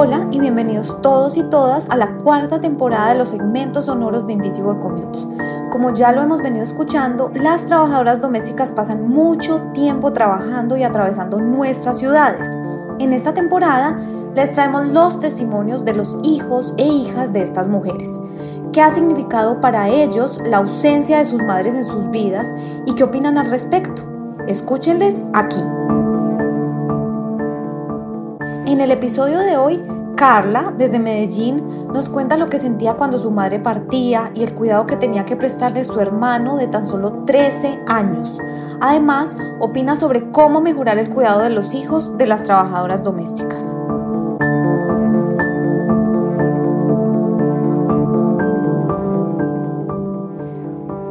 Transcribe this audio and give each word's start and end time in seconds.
Hola 0.00 0.28
y 0.30 0.38
bienvenidos 0.38 1.02
todos 1.02 1.36
y 1.36 1.42
todas 1.42 1.90
a 1.90 1.96
la 1.96 2.18
cuarta 2.18 2.60
temporada 2.60 3.08
de 3.08 3.18
los 3.18 3.30
segmentos 3.30 3.86
sonoros 3.86 4.28
de 4.28 4.34
Invisible 4.34 4.78
Commutes. 4.78 5.26
Como 5.72 5.92
ya 5.92 6.12
lo 6.12 6.22
hemos 6.22 6.40
venido 6.40 6.62
escuchando, 6.62 7.32
las 7.34 7.66
trabajadoras 7.66 8.20
domésticas 8.20 8.70
pasan 8.70 9.08
mucho 9.08 9.60
tiempo 9.74 10.12
trabajando 10.12 10.76
y 10.76 10.84
atravesando 10.84 11.40
nuestras 11.40 11.98
ciudades. 11.98 12.56
En 13.00 13.12
esta 13.12 13.34
temporada 13.34 13.98
les 14.36 14.52
traemos 14.52 14.86
los 14.86 15.18
testimonios 15.18 15.84
de 15.84 15.94
los 15.94 16.16
hijos 16.22 16.74
e 16.76 16.84
hijas 16.84 17.32
de 17.32 17.42
estas 17.42 17.66
mujeres. 17.66 18.20
¿Qué 18.72 18.80
ha 18.80 18.92
significado 18.92 19.60
para 19.60 19.88
ellos 19.88 20.40
la 20.46 20.58
ausencia 20.58 21.18
de 21.18 21.24
sus 21.24 21.42
madres 21.42 21.74
en 21.74 21.82
sus 21.82 22.08
vidas 22.12 22.54
y 22.86 22.94
qué 22.94 23.02
opinan 23.02 23.36
al 23.36 23.50
respecto? 23.50 24.02
Escúchenles 24.46 25.24
aquí. 25.34 25.60
En 28.68 28.82
el 28.82 28.90
episodio 28.90 29.38
de 29.38 29.56
hoy, 29.56 29.82
Carla, 30.14 30.74
desde 30.76 30.98
Medellín, 30.98 31.64
nos 31.90 32.10
cuenta 32.10 32.36
lo 32.36 32.48
que 32.48 32.58
sentía 32.58 32.98
cuando 32.98 33.18
su 33.18 33.30
madre 33.30 33.60
partía 33.60 34.30
y 34.34 34.42
el 34.42 34.52
cuidado 34.52 34.86
que 34.86 34.98
tenía 34.98 35.24
que 35.24 35.36
prestarle 35.36 35.84
su 35.84 35.98
hermano 36.00 36.58
de 36.58 36.66
tan 36.66 36.84
solo 36.84 37.24
13 37.24 37.78
años. 37.86 38.38
Además, 38.78 39.38
opina 39.58 39.96
sobre 39.96 40.30
cómo 40.32 40.60
mejorar 40.60 40.98
el 40.98 41.08
cuidado 41.08 41.40
de 41.40 41.48
los 41.48 41.72
hijos 41.72 42.18
de 42.18 42.26
las 42.26 42.44
trabajadoras 42.44 43.02
domésticas. 43.02 43.74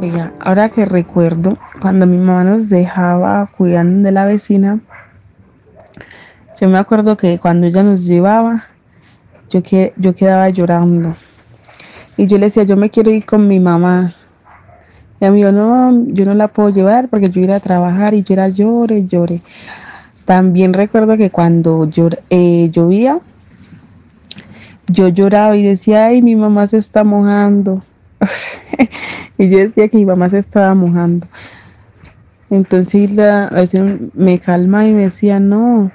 Venga, 0.00 0.34
ahora 0.38 0.68
que 0.68 0.84
recuerdo, 0.84 1.58
cuando 1.82 2.06
mi 2.06 2.16
mamá 2.16 2.44
nos 2.44 2.68
dejaba 2.68 3.50
cuidando 3.58 4.06
de 4.06 4.12
la 4.12 4.24
vecina, 4.24 4.78
yo 6.60 6.68
me 6.68 6.76
acuerdo 6.76 7.16
que 7.16 7.38
cuando 7.38 7.66
ella 7.66 7.82
nos 7.82 8.04
llevaba, 8.04 8.66
yo, 9.48 9.62
que, 9.62 9.94
yo 9.96 10.14
quedaba 10.14 10.50
llorando. 10.50 11.16
Y 12.18 12.26
yo 12.26 12.36
le 12.36 12.46
decía, 12.46 12.64
yo 12.64 12.76
me 12.76 12.90
quiero 12.90 13.10
ir 13.10 13.24
con 13.24 13.48
mi 13.48 13.58
mamá. 13.58 14.14
Y 15.20 15.24
a 15.24 15.30
mí 15.30 15.40
yo 15.40 15.52
no, 15.52 16.04
yo 16.08 16.26
no 16.26 16.34
la 16.34 16.48
puedo 16.48 16.68
llevar 16.68 17.08
porque 17.08 17.30
yo 17.30 17.40
iba 17.40 17.56
a 17.56 17.60
trabajar 17.60 18.12
y 18.12 18.22
yo 18.22 18.34
era 18.34 18.48
llore, 18.50 19.06
llore. 19.06 19.40
También 20.26 20.74
recuerdo 20.74 21.16
que 21.16 21.30
cuando 21.30 21.88
eh, 22.28 22.68
llovía, 22.70 23.20
yo 24.86 25.08
lloraba 25.08 25.56
y 25.56 25.62
decía, 25.62 26.06
ay, 26.06 26.20
mi 26.20 26.36
mamá 26.36 26.66
se 26.66 26.76
está 26.76 27.04
mojando. 27.04 27.82
y 29.38 29.48
yo 29.48 29.58
decía 29.58 29.88
que 29.88 29.96
mi 29.96 30.04
mamá 30.04 30.28
se 30.28 30.38
estaba 30.38 30.74
mojando. 30.74 31.26
Entonces 32.50 33.18
a 33.18 33.48
veces 33.48 33.82
me 34.12 34.38
calma 34.40 34.86
y 34.86 34.92
me 34.92 35.04
decía, 35.04 35.40
no, 35.40 35.90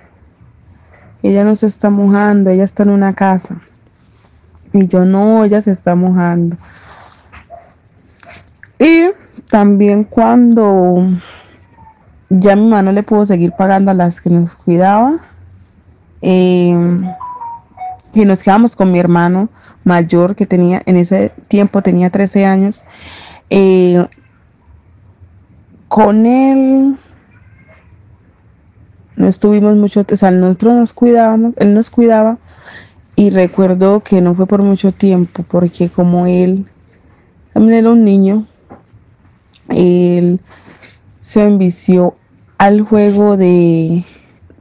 ella 1.28 1.44
no 1.44 1.56
se 1.56 1.68
está 1.68 1.90
mojando, 1.90 2.50
ella 2.50 2.64
está 2.64 2.84
en 2.84 2.90
una 2.90 3.14
casa. 3.14 3.62
Y 4.73 4.88
yo 4.88 5.06
no, 5.06 5.44
ella 5.44 5.62
se 5.62 5.72
está 5.72 5.95
mojando. 5.95 6.58
Y 8.80 9.09
también 9.50 10.03
cuando 10.03 11.09
ya 12.30 12.56
mi 12.56 12.64
mamá 12.64 12.81
no 12.81 12.92
le 12.92 13.03
pudo 13.03 13.26
seguir 13.26 13.53
pagando 13.58 13.92
a 13.92 13.94
las 13.94 14.22
que 14.22 14.30
nos 14.30 14.56
cuidaba, 14.56 15.20
eh, 16.22 16.76
y 18.14 18.26
nos 18.26 18.44
quedamos 18.44 18.76
con 18.76 18.92
mi 18.92 19.00
hermano, 19.00 19.50
mayor 19.84 20.36
que 20.36 20.46
tenía, 20.46 20.81
en 20.86 20.98
ese 20.98 21.31
tiempo 21.48 21.81
tenía 21.81 22.09
13 22.09 22.46
años. 22.46 22.84
Eh, 23.50 24.06
con 25.88 26.26
él 26.26 26.98
no 29.16 29.28
estuvimos 29.28 29.76
mucho, 29.76 30.06
o 30.10 30.16
sea, 30.16 30.32
nosotros 30.32 30.76
nos 30.76 30.94
cuidábamos, 30.94 31.56
él 31.58 31.74
nos 31.74 31.90
cuidaba 31.90 32.38
y 33.16 33.30
recuerdo 33.30 34.02
que 34.02 34.22
no 34.22 34.36
fue 34.36 34.46
por 34.46 34.62
mucho 34.62 34.92
tiempo 34.92 35.44
porque 35.48 35.90
como 35.90 36.26
él 36.26 36.66
también 37.54 37.80
era 37.80 37.92
un 37.92 38.04
niño, 38.04 38.48
él 39.70 40.40
se 41.22 41.44
envició 41.44 42.16
al 42.58 42.81
juego 42.81 43.38
de, 43.38 44.06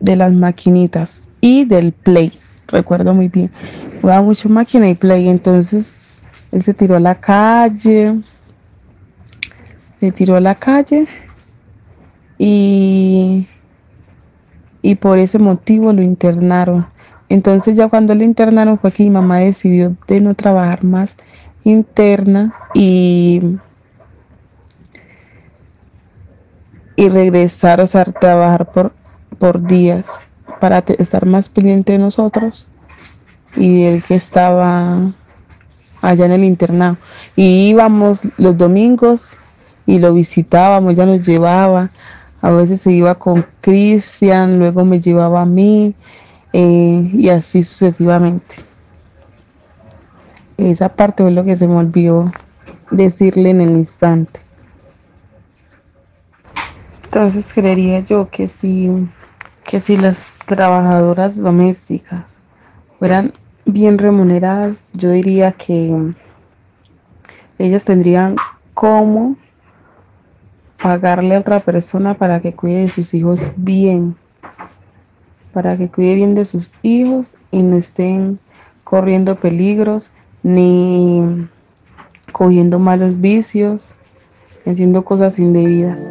de 0.00 0.16
las 0.16 0.32
maquinitas 0.32 1.28
y 1.40 1.64
del 1.64 1.92
play, 1.92 2.32
recuerdo 2.68 3.14
muy 3.14 3.28
bien. 3.28 3.50
Jugaba 4.00 4.22
mucho 4.22 4.48
máquina 4.48 4.88
y 4.88 4.94
play, 4.94 5.28
entonces 5.28 5.94
él 6.52 6.62
se 6.62 6.74
tiró 6.74 6.96
a 6.96 7.00
la 7.00 7.16
calle, 7.16 8.20
se 9.98 10.12
tiró 10.12 10.36
a 10.36 10.40
la 10.40 10.54
calle 10.54 11.08
y, 12.38 13.23
y 14.84 14.96
por 14.96 15.18
ese 15.18 15.38
motivo 15.38 15.94
lo 15.94 16.02
internaron. 16.02 16.86
Entonces 17.30 17.74
ya 17.74 17.88
cuando 17.88 18.14
lo 18.14 18.22
internaron 18.22 18.78
fue 18.78 18.92
que 18.92 19.04
mi 19.04 19.10
mamá 19.10 19.38
decidió 19.38 19.96
de 20.06 20.20
no 20.20 20.34
trabajar 20.34 20.84
más 20.84 21.16
interna 21.64 22.52
y, 22.74 23.40
y 26.96 27.08
regresar 27.08 27.80
a 27.80 27.86
trabajar 27.86 28.70
por, 28.70 28.92
por 29.38 29.66
días 29.66 30.06
para 30.60 30.80
estar 30.98 31.24
más 31.24 31.48
pendiente 31.48 31.92
de 31.92 31.98
nosotros 31.98 32.68
y 33.56 33.84
el 33.84 34.02
que 34.02 34.16
estaba 34.16 35.14
allá 36.02 36.26
en 36.26 36.32
el 36.32 36.44
internado. 36.44 36.98
Y 37.36 37.70
íbamos 37.70 38.20
los 38.36 38.58
domingos 38.58 39.34
y 39.86 39.98
lo 39.98 40.12
visitábamos, 40.12 40.94
ya 40.94 41.06
nos 41.06 41.26
llevaba. 41.26 41.88
A 42.44 42.50
veces 42.50 42.82
se 42.82 42.92
iba 42.92 43.14
con 43.14 43.46
Cristian, 43.62 44.58
luego 44.58 44.84
me 44.84 45.00
llevaba 45.00 45.40
a 45.40 45.46
mí 45.46 45.94
eh, 46.52 47.10
y 47.14 47.30
así 47.30 47.62
sucesivamente. 47.62 48.56
Esa 50.58 50.90
parte 50.90 51.22
fue 51.22 51.32
lo 51.32 51.42
que 51.42 51.56
se 51.56 51.66
me 51.66 51.76
olvidó 51.76 52.30
decirle 52.90 53.48
en 53.48 53.62
el 53.62 53.70
instante. 53.70 54.40
Entonces 57.06 57.50
creería 57.54 58.00
yo 58.00 58.28
que 58.28 58.46
si, 58.46 58.90
que 59.64 59.80
si 59.80 59.96
las 59.96 60.34
trabajadoras 60.44 61.38
domésticas 61.38 62.40
fueran 62.98 63.32
bien 63.64 63.96
remuneradas, 63.96 64.90
yo 64.92 65.12
diría 65.12 65.52
que 65.52 66.12
ellas 67.56 67.84
tendrían 67.86 68.36
cómo 68.74 69.36
pagarle 70.84 71.34
a 71.34 71.40
otra 71.40 71.60
persona 71.60 72.12
para 72.12 72.40
que 72.40 72.52
cuide 72.52 72.82
de 72.82 72.88
sus 72.90 73.14
hijos 73.14 73.52
bien, 73.56 74.16
para 75.54 75.78
que 75.78 75.90
cuide 75.90 76.14
bien 76.14 76.34
de 76.34 76.44
sus 76.44 76.72
hijos 76.82 77.38
y 77.50 77.62
no 77.62 77.76
estén 77.76 78.38
corriendo 78.84 79.34
peligros 79.36 80.10
ni 80.42 81.48
cogiendo 82.32 82.78
malos 82.78 83.18
vicios, 83.18 83.94
haciendo 84.66 85.06
cosas 85.06 85.38
indebidas. 85.38 86.02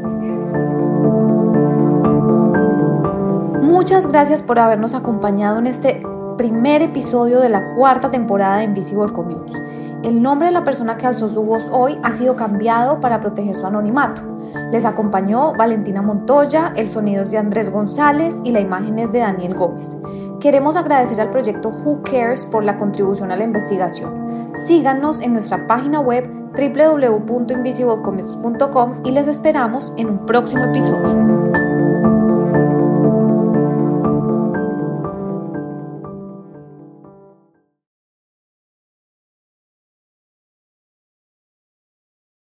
Muchas 3.62 4.08
gracias 4.08 4.42
por 4.42 4.58
habernos 4.58 4.96
acompañado 4.96 5.60
en 5.60 5.68
este 5.68 6.02
primer 6.36 6.82
episodio 6.82 7.42
de 7.42 7.50
la 7.50 7.76
cuarta 7.76 8.10
temporada 8.10 8.58
de 8.58 8.64
Invisible 8.64 9.14
Commutes. 9.14 9.62
El 10.04 10.22
nombre 10.22 10.50
de 10.50 10.54
la 10.54 10.66
persona 10.66 10.98
que 10.98 11.08
alzó 11.08 11.30
su 11.30 11.44
voz 11.44 11.70
hoy 11.72 11.98
ha 12.04 12.12
sido 12.12 12.36
cambiado 12.36 13.00
para 13.00 13.22
proteger 13.22 13.56
su 13.56 13.66
anonimato. 13.66 14.22
Les 14.70 14.84
acompañó 14.84 15.54
Valentina 15.54 16.02
Montoya, 16.02 16.74
el 16.76 16.90
sonido 16.90 17.24
es 17.24 17.32
de 17.32 17.38
Andrés 17.38 17.72
González 17.72 18.42
y 18.44 18.52
la 18.52 18.60
imagen 18.60 19.00
es 19.00 19.14
de 19.14 19.20
Daniel 19.20 19.54
Gómez. 19.54 19.96
Queremos 20.42 20.76
agradecer 20.76 21.22
al 21.22 21.32
proyecto 21.32 21.70
Who 21.70 22.02
Cares 22.04 22.46
por 22.46 22.66
la 22.66 22.78
contribución 22.78 23.32
a 23.32 23.38
la 23.38 23.46
investigación. 23.46 24.52
Síganos 24.54 25.22
en 25.22 25.32
nuestra 25.32 25.68
página 25.68 26.02
web 26.02 26.30
www.invisiblecommutes.com 26.54 28.94
y 29.06 29.12
les 29.12 29.30
esperamos 29.30 29.94
en 29.96 30.10
un 30.10 30.26
próximo 30.26 30.66
episodio. 30.66 31.63